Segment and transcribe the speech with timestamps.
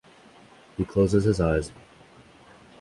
[0.77, 1.71] He closes his eyes.